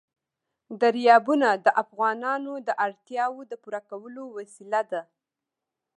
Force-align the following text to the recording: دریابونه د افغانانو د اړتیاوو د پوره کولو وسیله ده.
دریابونه 0.81 1.49
د 1.65 1.67
افغانانو 1.83 2.53
د 2.67 2.69
اړتیاوو 2.85 3.41
د 3.51 3.53
پوره 3.63 3.81
کولو 3.89 4.23
وسیله 4.37 4.81
ده. 4.91 5.01